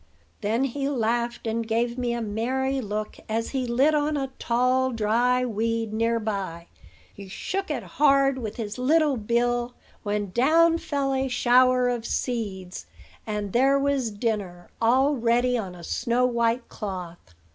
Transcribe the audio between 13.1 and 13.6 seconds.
and